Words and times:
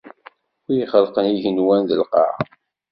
Win 0.65 0.81
ixelqen 0.85 1.31
igenwan 1.33 1.81
d 1.89 1.91
lqaɛa. 2.01 2.35